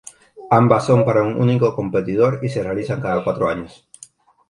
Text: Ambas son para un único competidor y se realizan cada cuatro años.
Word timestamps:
Ambas 0.49 0.87
son 0.87 1.05
para 1.05 1.21
un 1.21 1.35
único 1.39 1.75
competidor 1.75 2.39
y 2.41 2.49
se 2.49 2.63
realizan 2.63 3.01
cada 3.01 3.23
cuatro 3.23 3.47
años. 3.49 3.87